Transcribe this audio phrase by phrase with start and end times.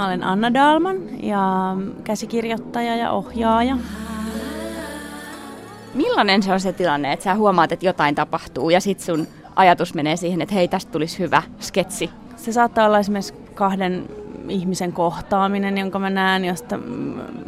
[0.00, 3.76] Mä olen Anna Dalman ja käsikirjoittaja ja ohjaaja.
[5.94, 9.26] Millainen se on se tilanne, että sä huomaat, että jotain tapahtuu ja sit sun
[9.56, 12.10] ajatus menee siihen, että hei, tästä tulisi hyvä sketsi?
[12.36, 14.08] Se saattaa olla esimerkiksi kahden
[14.48, 16.78] ihmisen kohtaaminen, jonka mä näen, josta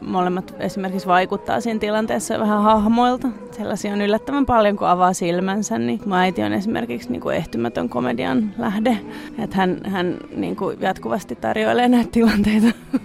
[0.03, 3.29] molemmat esimerkiksi vaikuttaa siinä tilanteessa vähän hahmoilta.
[3.51, 5.79] Sellaisia on yllättävän paljon, kun avaa silmänsä.
[5.79, 8.99] Niin mun äiti on esimerkiksi niin kuin ehtymätön komedian lähde.
[9.39, 12.67] Että hän, hän niin kuin jatkuvasti tarjoilee näitä tilanteita.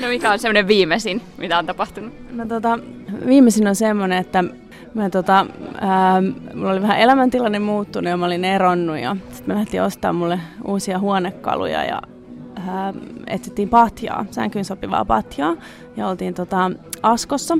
[0.00, 2.12] No mikä on semmoinen viimeisin, mitä on tapahtunut?
[2.30, 2.78] No tota,
[3.26, 4.44] viimeisin on semmoinen, että
[4.96, 5.46] Mä tota,
[5.80, 6.22] ää,
[6.54, 10.40] mulla oli vähän elämäntilanne muuttunut ja mä olin eronnut ja sitten mä lähtin ostamaan mulle
[10.64, 12.02] uusia huonekaluja ja
[12.56, 12.94] ää,
[13.26, 15.56] etsittiin patjaa, sänkyyn sopivaa patjaa
[15.96, 16.70] ja oltiin tota,
[17.02, 17.58] Askossa.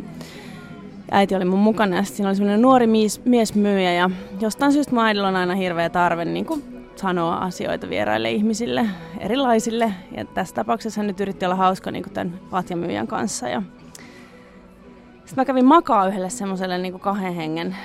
[1.11, 4.11] Äiti oli mun mukana ja siinä oli semmoinen nuori mies, miesmyyjä ja
[4.41, 8.87] jostain syystä mun äidillä on aina hirveä tarve niin kuin sanoa asioita vieraille ihmisille,
[9.19, 9.93] erilaisille.
[10.17, 13.49] Ja tässä tapauksessa hän nyt yritti olla hauska niin kuin tämän patjamyyjän kanssa.
[13.49, 13.63] Ja
[15.17, 17.77] sitten mä kävin makaa yhdelle semmoiselle niin kahden hengen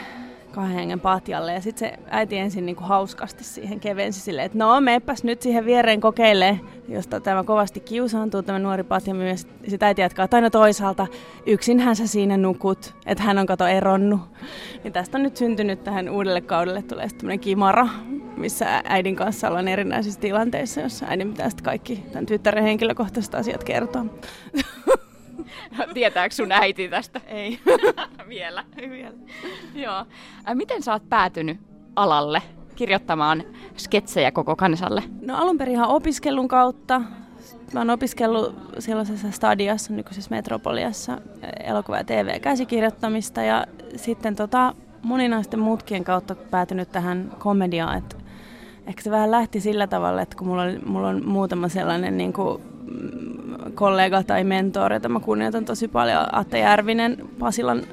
[0.51, 1.53] kahden hengen patjalle.
[1.53, 5.41] Ja sitten se äiti ensin niin kuin hauskasti siihen kevensi silleen, että no meepäs nyt
[5.41, 9.47] siihen viereen kokeile, josta tämä kovasti kiusaantuu, tämä nuori patja myös.
[9.67, 11.07] Sitten äiti jatkaa, että aina toisaalta
[11.45, 14.21] yksinhän sä siinä nukut, että hän on kato eronnut.
[14.83, 17.87] Niin tästä on nyt syntynyt tähän uudelle kaudelle tulee sitten kimara,
[18.37, 23.63] missä äidin kanssa ollaan erinäisissä tilanteissa, jossa äidin pitää sitten kaikki tämän tyttären henkilökohtaiset asiat
[23.63, 24.05] kertoa.
[25.93, 27.21] Tietääkö sun äiti tästä?
[27.27, 27.59] Ei.
[28.29, 28.63] Vielä.
[28.77, 29.13] Vielä.
[29.75, 30.05] Joo.
[30.53, 31.59] Miten sä oot päätynyt
[31.95, 32.41] alalle
[32.75, 33.43] kirjoittamaan
[33.77, 35.03] sketsejä koko kansalle?
[35.21, 37.01] No alun perin ihan opiskelun kautta.
[37.73, 41.17] Mä oon opiskellut sellaisessa stadiassa, nykyisessä Metropoliassa,
[41.63, 47.97] elokuva- ja TV-käsikirjoittamista ja sitten tota, moninaisten mutkien kautta päätynyt tähän komediaan.
[47.97, 48.17] Et
[48.87, 52.33] ehkä se vähän lähti sillä tavalla, että kun mulla, oli, mulla on muutama sellainen niin
[52.33, 52.61] kuin,
[53.81, 57.83] kollega tai mentori, jota mä kunnioitan tosi paljon, Atte Järvinen, Pasilan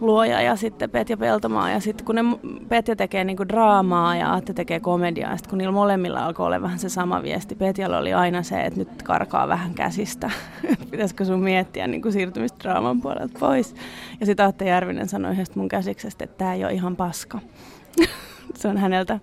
[0.00, 1.70] luoja ja sitten Petja Peltomaa.
[1.70, 2.22] Ja sitten kun ne
[2.68, 6.78] Petja tekee niinku draamaa ja Atte tekee komediaa, sitten kun niillä molemmilla alkoi olla vähän
[6.78, 7.54] se sama viesti.
[7.54, 10.30] Petjalla oli aina se, että nyt karkaa vähän käsistä.
[10.90, 13.74] Pitäisikö sun miettiä niinku siirtymistä draaman puolelta pois.
[14.20, 17.38] Ja sitten Atte Järvinen sanoi yhdestä mun käsiksestä, että tämä ei ole ihan paska.
[18.60, 19.20] se on häneltä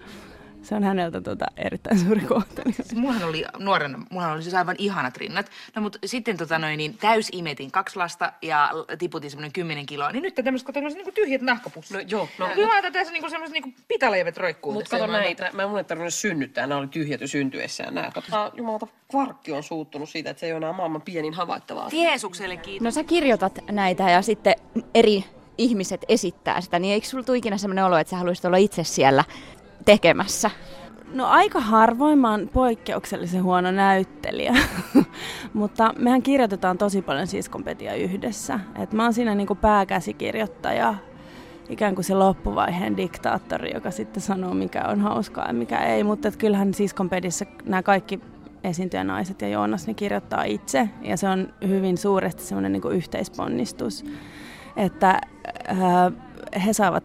[0.67, 2.73] se on häneltä tota, erittäin suuri kohtelu.
[2.95, 5.51] Mullahan oli nuorena, mullahan oli siis aivan ihanat rinnat.
[5.75, 10.11] No mutta sitten tota noin, niin täys imetin kaksi lasta ja tiputin semmoinen kymmenen kiloa.
[10.11, 11.97] Niin nyt tämmöiset kato niin tyhjät nahkapussit.
[11.97, 12.29] No joo.
[12.37, 12.47] No.
[12.55, 14.73] Kyllä tässä niinku semmoiset niinku pitaleivet roikkuu.
[14.73, 18.11] Mutta kato näitä, mä en mun tarvinnut synnyttää, nämä oli tyhjät jo syntyessään nämä.
[18.11, 21.89] Kato, jumalata, kvarkki on suuttunut siitä, että se ei ole enää maailman pienin havaittavaa.
[21.93, 22.83] Jeesukselle kiitos.
[22.83, 24.55] No sä kirjoitat näitä ja sitten
[24.93, 25.23] eri
[25.57, 28.83] ihmiset esittää sitä, niin eikö sulla tule ikinä sellainen olo, että sä haluaisit olla itse
[28.83, 29.23] siellä
[29.87, 30.51] tekemässä?
[31.13, 34.53] No aika harvoin mä oon poikkeuksellisen huono näyttelijä,
[35.53, 38.59] mutta mehän kirjoitetaan tosi paljon siskonpetia yhdessä.
[38.79, 40.95] Et mä oon siinä niinku pääkäsikirjoittaja,
[41.69, 46.03] ikään kuin se loppuvaiheen diktaattori, joka sitten sanoo mikä on hauskaa ja mikä ei.
[46.03, 48.19] Mutta kyllähän siskonpedissä nämä kaikki
[48.63, 54.05] esiintyjänaiset ja Joonas ne kirjoittaa itse ja se on hyvin suuresti semmoinen niinku yhteisponnistus,
[54.77, 55.21] että
[55.69, 56.13] äh,
[56.65, 57.03] he saavat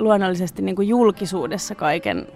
[0.00, 2.26] luonnollisesti niinku julkisuudessa kaiken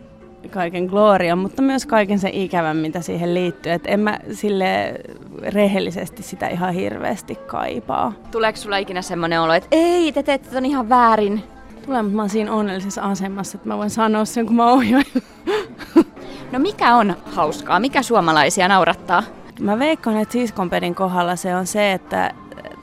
[0.50, 3.72] kaiken glorian, mutta myös kaiken sen ikävän, mitä siihen liittyy.
[3.72, 4.94] Et en mä sille
[5.42, 8.12] rehellisesti sitä ihan hirveästi kaipaa.
[8.30, 11.42] Tuleeko sulla ikinä semmoinen olo, että ei, te teette ton ihan väärin?
[11.86, 15.04] Tulee, mutta mä oon siinä onnellisessa asemassa, että mä voin sanoa sen, kun mä ohjaan.
[16.52, 17.80] No mikä on hauskaa?
[17.80, 19.22] Mikä suomalaisia naurattaa?
[19.60, 22.34] Mä veikkaan, että siskonpedin kohdalla se on se, että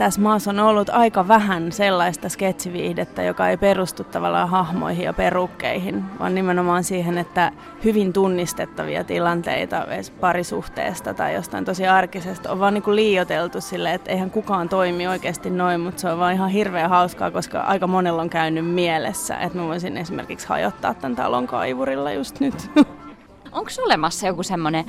[0.02, 6.04] tässä maassa on ollut aika vähän sellaista sketsiviihdettä, joka ei perustu tavallaan hahmoihin ja perukkeihin,
[6.20, 7.52] vaan nimenomaan siihen, että
[7.84, 9.88] hyvin tunnistettavia tilanteita
[10.20, 15.08] parisuhteesta tai jostain tosi arkisesta on vaan niin kuin liioteltu sille, että eihän kukaan toimi
[15.08, 19.38] oikeasti noin, mutta se on vaan ihan hirveän hauskaa, koska aika monella on käynyt mielessä,
[19.38, 22.72] että mä voisin esimerkiksi hajottaa tämän talon kaivurilla just nyt.
[23.52, 24.86] Onko olemassa joku semmoinen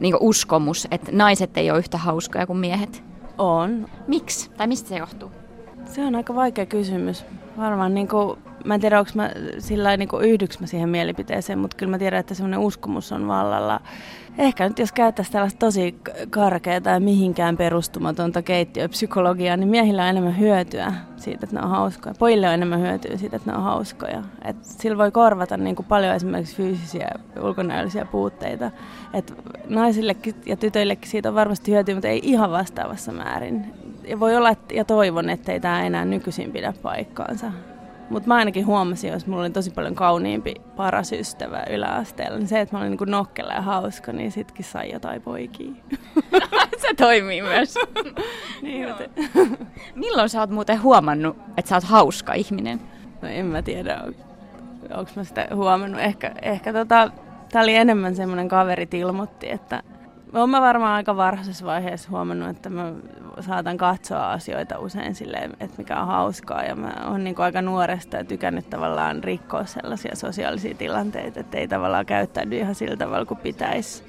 [0.00, 3.13] niin uskomus, että naiset ei ole yhtä hauskoja kuin miehet?
[3.38, 3.88] On.
[4.06, 4.50] Miksi?
[4.56, 5.30] Tai mistä se johtuu?
[5.86, 7.24] Se on aika vaikea kysymys.
[7.58, 11.76] Varmaan niin kuin, mä en tiedä, onko mä sillä niin yhdyks mä siihen mielipiteeseen, mutta
[11.76, 13.80] kyllä mä tiedän, että semmoinen uskomus on vallalla.
[14.38, 15.94] Ehkä nyt jos käyttäisiin tällaista tosi
[16.30, 22.14] karkeaa ja mihinkään perustumatonta keittiöpsykologiaa, niin miehillä on enemmän hyötyä siitä, että ne on hauskoja.
[22.18, 24.22] Pojille on enemmän hyötyä siitä, että ne on hauskoja.
[24.44, 27.08] Et sillä voi korvata niin kuin paljon esimerkiksi fyysisiä
[27.42, 28.70] ulkonäöllisiä puutteita.
[29.12, 29.34] Et
[29.68, 33.64] naisillekin ja tytöillekin siitä on varmasti hyötyä, mutta ei ihan vastaavassa määrin.
[34.08, 37.52] Ja voi olla, että, ja toivon, että ei tämä enää nykyisin pidä paikkaansa.
[38.10, 42.60] Mutta mä ainakin huomasin, jos mulla oli tosi paljon kauniimpi paras ystävä yläasteella, niin se,
[42.60, 45.72] että mä olin niin nokkela ja hauska, niin sitkin sai jotain poikia.
[46.82, 47.74] Se toimii myös.
[48.62, 49.04] niin, mutta...
[49.94, 52.80] Milloin sä oot muuten huomannut, että sä oot hauska ihminen?
[53.22, 54.14] No en mä tiedä, on,
[54.98, 56.00] onko mä sitä huomannut.
[56.00, 57.10] Ehkä, ehkä tota,
[57.52, 59.82] tää oli enemmän semmoinen kaverit ilmoitti, että
[60.34, 62.92] olen mä varmaan aika varhaisessa vaiheessa huomannut, että mä
[63.40, 66.64] saatan katsoa asioita usein silleen, että mikä on hauskaa.
[66.64, 71.68] Ja mä oon niin aika nuoresta ja tykännyt tavallaan rikkoa sellaisia sosiaalisia tilanteita, että ei
[71.68, 74.02] tavallaan käyttäydy ihan sillä tavalla kuin pitäisi.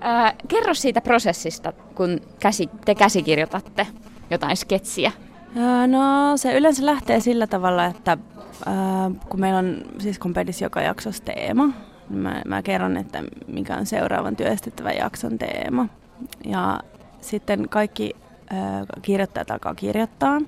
[0.00, 3.86] Ää, kerro siitä prosessista, kun käsi, te käsikirjoitatte
[4.30, 5.12] jotain sketsiä.
[5.56, 8.18] Ää, no se yleensä lähtee sillä tavalla, että
[8.66, 11.68] ää, kun meillä on siis kompedis joka jaksossa teema,
[12.10, 15.86] mä, mä kerron, että mikä on seuraavan työstettävän jakson teema.
[16.44, 16.80] Ja
[17.20, 18.16] sitten kaikki
[18.50, 20.40] ää, kirjoittajat alkaa kirjoittaa.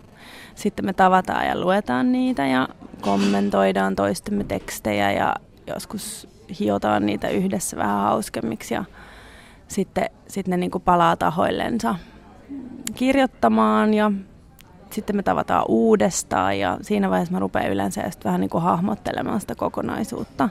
[0.55, 2.69] Sitten me tavataan ja luetaan niitä ja
[3.01, 5.35] kommentoidaan toistemme tekstejä ja
[5.67, 6.29] joskus
[6.61, 8.85] hiotaan niitä yhdessä vähän hauskemmiksi ja
[9.69, 11.95] sitten, sitten ne niin kuin palaa tahoillensa
[12.95, 14.13] kirjoittamaan ja
[14.93, 19.41] sitten me tavataan uudestaan ja siinä vaiheessa mä rupean yleensä just vähän niin kuin hahmottelemaan
[19.41, 20.49] sitä kokonaisuutta.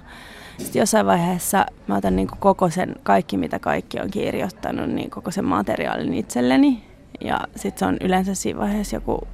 [0.57, 5.09] Sitten jossain vaiheessa mä otan niin kuin koko sen, kaikki mitä kaikki on kirjoittanut, niin
[5.09, 6.83] koko sen materiaalin itselleni.
[7.21, 9.27] Ja sitten se on yleensä siinä vaiheessa joku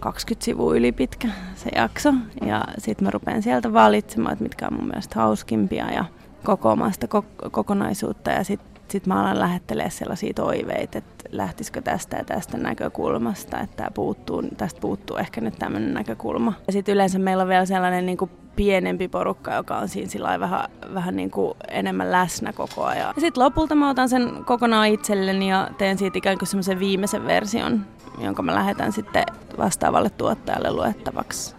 [0.00, 2.14] 20 sivua yli pitkä se jakso.
[2.46, 6.04] Ja sitten mä rupean sieltä valitsemaan, että mitkä on mun mielestä hauskimpia ja
[6.44, 7.08] kokoamaan sitä
[7.50, 8.30] kokonaisuutta.
[8.30, 13.90] Ja sitten sitten mä alan lähettelee sellaisia toiveita, että lähtisikö tästä ja tästä näkökulmasta, että
[13.94, 16.52] puuttuu, tästä puuttuu ehkä nyt tämmöinen näkökulma.
[16.66, 20.40] Ja sitten yleensä meillä on vielä sellainen niin kuin pienempi porukka, joka on siinä sillä
[20.40, 23.12] vähän, vähän niin kuin enemmän läsnä koko ajan.
[23.16, 27.26] Ja sitten lopulta mä otan sen kokonaan itselleni ja teen siitä ikään kuin semmoisen viimeisen
[27.26, 27.86] version,
[28.18, 29.24] jonka mä lähetän sitten
[29.58, 31.56] vastaavalle tuottajalle luettavaksi.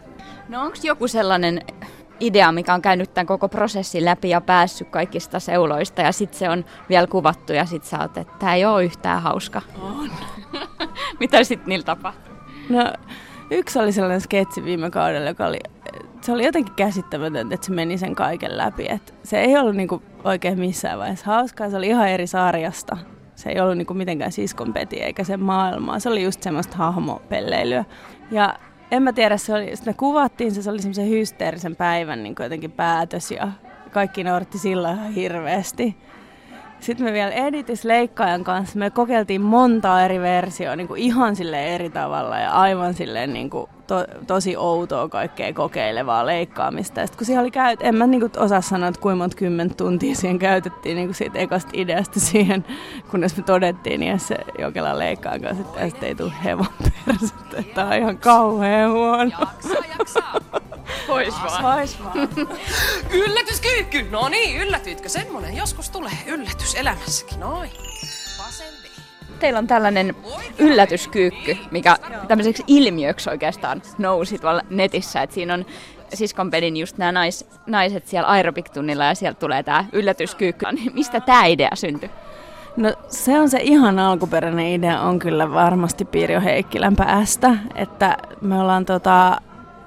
[0.49, 1.61] No onko joku sellainen
[2.25, 6.49] idea, mikä on käynyt tämän koko prosessin läpi ja päässyt kaikista seuloista ja sitten se
[6.49, 9.61] on vielä kuvattu ja sitten sä oot, että tämä ei ole yhtään hauska.
[9.81, 10.09] On.
[11.19, 12.33] Mitä sitten niillä tapahtuu?
[12.69, 12.93] No
[13.51, 15.59] yksi oli sellainen sketsi viime kaudella, joka oli,
[16.21, 18.85] se oli jotenkin käsittämätöntä, että se meni sen kaiken läpi.
[18.89, 22.97] Et se ei ollut niinku oikein missään vaiheessa hauskaa, se oli ihan eri sarjasta.
[23.35, 25.99] Se ei ollut niinku mitenkään siskonpeti eikä se maailmaa.
[25.99, 27.85] Se oli just semmoista hahmopelleilyä.
[28.31, 28.55] Ja
[28.91, 32.71] en mä tiedä, se oli, me kuvattiin se, se oli semmoisen hysteerisen päivän niin jotenkin
[32.71, 33.47] päätös ja
[33.91, 35.97] kaikki nauratti sillä ihan hirveästi.
[36.79, 41.89] Sitten me vielä editisleikkaajan kanssa, me kokeiltiin montaa eri versioa niin kuin ihan sille eri
[41.89, 47.01] tavalla ja aivan silleen niin kuin to, tosi outoa kaikkea kokeilevaa leikkaamista.
[47.01, 49.75] Sitten kun siihen oli käyt, en mä niin kuin osaa sanoa, että kuinka monta kymmentä
[49.75, 52.65] tuntia siihen käytettiin niin kuin siitä ekasta ideasta siihen,
[53.11, 56.67] kunnes me todettiin niin se Jokelan leikkaajan kanssa, että tästä ei tule hevon
[57.05, 57.63] persettä.
[57.75, 59.31] Tämä on ihan kauhean huono.
[59.39, 60.41] Jaksaa, jaksaa.
[61.07, 61.77] Pois vaan.
[61.77, 62.29] Pois vaan.
[63.11, 64.07] Yllätyskyykky!
[64.11, 65.09] No niin, yllätyitkö?
[65.09, 67.39] Semmonen joskus tulee yllätys elämässäkin.
[67.39, 67.71] Noin.
[69.39, 70.15] Teillä on tällainen
[70.57, 71.97] yllätyskyykky, mikä
[72.27, 75.21] tämmöiseksi ilmiöksi oikeastaan nousi tuolla netissä.
[75.21, 75.65] Että siinä on
[76.13, 80.65] siskonpelin just nämä nais, naiset siellä aerobik-tunnilla ja sieltä tulee tämä yllätyskyykky.
[80.93, 82.09] Mistä tämä idea syntyi?
[82.77, 88.59] No se on se ihan alkuperäinen idea on kyllä varmasti Pirjo Heikkilän päästä, että me
[88.59, 89.41] ollaan tota,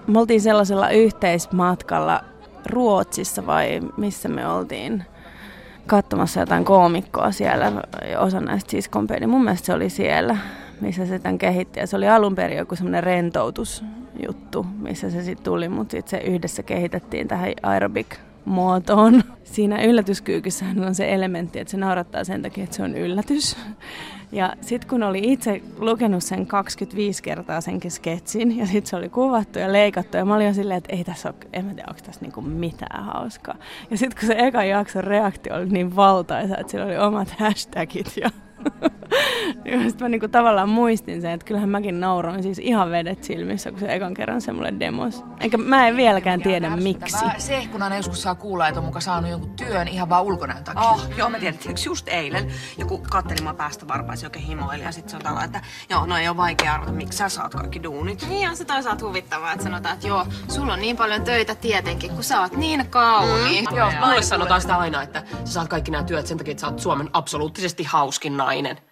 [0.07, 2.21] me oltiin sellaisella yhteismatkalla
[2.67, 5.05] Ruotsissa vai missä me oltiin
[5.87, 7.73] katsomassa jotain koomikkoa siellä,
[8.19, 9.27] osa näistä siskonpeli.
[9.27, 10.37] Mun mielestä se oli siellä,
[10.81, 11.81] missä se tämän kehitti.
[11.81, 16.27] Ja se oli alun perin joku semmoinen rentoutusjuttu, missä se sitten tuli, mutta sitten se
[16.27, 18.17] yhdessä kehitettiin tähän aerobik
[18.47, 19.23] muotoon.
[19.45, 23.57] Siinä yllätyskyykyssä on se elementti, että se naurattaa sen takia, että se on yllätys.
[24.33, 29.09] Ja sitten kun oli itse lukenut sen 25 kertaa senkin sketsin ja sitten se oli
[29.09, 31.89] kuvattu ja leikattu ja mä olin jo silleen, että ei tässä ole, en mä tiedä,
[31.89, 33.57] onko tässä niinku mitään hauskaa.
[33.91, 38.13] Ja sitten kun se eka jakson reaktio oli niin valtaisa, että sillä oli omat hashtagit
[38.17, 38.31] ja
[39.65, 43.71] ja sitten mä niinku tavallaan muistin sen, että kyllähän mäkin nauroin siis ihan vedet silmissä,
[43.71, 45.25] kun se ekan kerran se mulle demos.
[45.41, 47.17] Eikä mä en vieläkään tiedä miksi.
[47.39, 50.65] Se, kun aina joskus saa kuulla, että on muka saanut jonkun työn ihan vaan ulkonäön
[50.65, 50.83] takia.
[50.83, 54.93] Oh, joo, mä tiedän, että just eilen joku katteli mua päästä varpaisi oikein himoili ja
[54.93, 57.83] sitten se on tällä, että joo, no ei ole vaikea arvata, miksi sä saat kaikki
[57.83, 58.27] duunit.
[58.29, 62.11] Niin on se toisaalta huvittavaa, että sanotaan, että joo, sulla on niin paljon töitä tietenkin,
[62.11, 63.63] kun sä oot niin kauni.
[63.71, 63.77] Mm.
[63.77, 66.67] Joo, mulle sanotaan sitä aina, että sä saat kaikki nämä työt sen takia, että sä
[66.67, 68.56] oot Suomen absoluuttisesti hauskin nainen.
[68.57, 68.83] painainen.